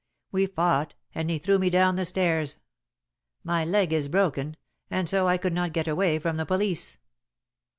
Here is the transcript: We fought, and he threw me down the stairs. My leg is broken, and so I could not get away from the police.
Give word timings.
We 0.31 0.47
fought, 0.47 0.95
and 1.13 1.29
he 1.29 1.37
threw 1.37 1.59
me 1.59 1.69
down 1.69 1.95
the 1.95 2.05
stairs. 2.05 2.57
My 3.43 3.63
leg 3.63 3.93
is 3.93 4.07
broken, 4.07 4.57
and 4.89 5.07
so 5.07 5.27
I 5.27 5.37
could 5.37 5.53
not 5.53 5.73
get 5.73 5.87
away 5.87 6.17
from 6.17 6.37
the 6.37 6.45
police. 6.47 6.97